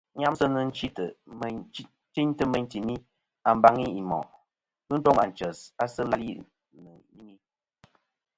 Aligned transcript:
Nyamsɨ 0.19 0.45
nɨ̂n 0.53 0.69
chintɨ 2.13 2.43
meyn 2.51 2.67
timi 2.71 2.95
a 3.47 3.49
mbaŋi 3.57 3.85
i 3.99 4.01
moʼ. 4.09 4.25
Ghɨ 4.87 4.95
toŋ 5.03 5.17
ànchès, 5.23 5.57
sɨ 5.93 6.01
làlì 6.09 6.27
nɨ̀ 6.37 6.45
ìnyɨŋi. 7.17 7.33